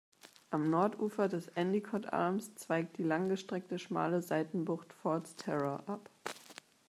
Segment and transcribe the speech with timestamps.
[0.49, 6.09] Am Nordufer des Endicott Arms zweigt die langgestreckte schmale Seitenbucht Fords Terror ab.